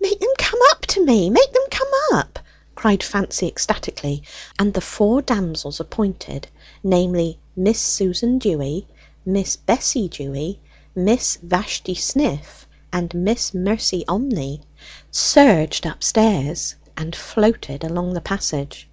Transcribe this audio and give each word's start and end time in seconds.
"Make 0.00 0.22
'em 0.22 0.28
come 0.38 0.60
up 0.70 0.82
to 0.82 1.04
me, 1.04 1.28
make 1.28 1.48
'em 1.56 1.68
come 1.68 1.88
up!" 2.12 2.38
cried 2.76 3.02
Fancy 3.02 3.48
ecstatically; 3.48 4.22
and 4.56 4.72
the 4.72 4.80
four 4.80 5.20
damsels 5.20 5.80
appointed, 5.80 6.46
namely, 6.84 7.40
Miss 7.56 7.80
Susan 7.80 8.38
Dewy, 8.38 8.86
Miss 9.26 9.56
Bessie 9.56 10.06
Dewy, 10.06 10.60
Miss 10.94 11.36
Vashti 11.42 11.96
Sniff, 11.96 12.68
and 12.92 13.12
Miss 13.12 13.52
Mercy 13.54 14.04
Onmey, 14.06 14.60
surged 15.10 15.84
upstairs, 15.84 16.76
and 16.96 17.16
floated 17.16 17.82
along 17.82 18.12
the 18.14 18.20
passage. 18.20 18.88